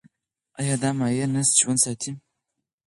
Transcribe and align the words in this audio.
ایا 0.59 0.75
دا 0.81 0.89
مایع 0.97 1.25
نسج 1.33 1.55
ژوندی 1.59 1.81
ساتي؟ 1.83 2.11